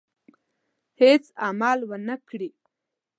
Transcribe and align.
هېڅ 0.99 1.23
عمل 1.45 1.79
ونه 1.89 2.15
کړي. 2.29 2.49